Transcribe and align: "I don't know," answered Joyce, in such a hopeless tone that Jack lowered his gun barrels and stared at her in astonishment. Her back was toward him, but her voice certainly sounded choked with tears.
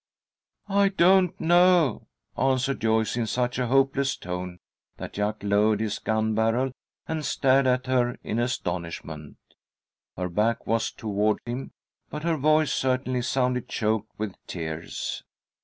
"I 0.67 0.89
don't 0.89 1.39
know," 1.39 2.07
answered 2.35 2.81
Joyce, 2.81 3.15
in 3.15 3.27
such 3.27 3.59
a 3.59 3.67
hopeless 3.67 4.17
tone 4.17 4.57
that 4.97 5.13
Jack 5.13 5.43
lowered 5.43 5.79
his 5.79 5.99
gun 5.99 6.33
barrels 6.33 6.73
and 7.07 7.23
stared 7.23 7.67
at 7.67 7.85
her 7.85 8.17
in 8.23 8.39
astonishment. 8.39 9.37
Her 10.17 10.27
back 10.29 10.65
was 10.65 10.89
toward 10.91 11.37
him, 11.45 11.69
but 12.09 12.23
her 12.23 12.37
voice 12.37 12.73
certainly 12.73 13.21
sounded 13.21 13.69
choked 13.69 14.09
with 14.17 14.33
tears. 14.47 15.21